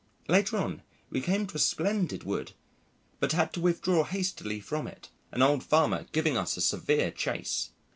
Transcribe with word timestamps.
Later 0.27 0.57
on, 0.57 0.81
we 1.11 1.21
came 1.21 1.45
to 1.45 1.57
a 1.57 1.59
splendid 1.59 2.23
wood, 2.23 2.53
but 3.19 3.33
had 3.33 3.53
to 3.53 3.59
withdraw 3.61 4.03
hastily 4.03 4.59
from 4.59 4.87
it, 4.87 5.09
an 5.31 5.43
old 5.43 5.63
farmer 5.63 6.07
giving 6.11 6.35
us 6.35 6.57
a 6.57 6.61
severe 6.61 7.11
chase. 7.11 7.69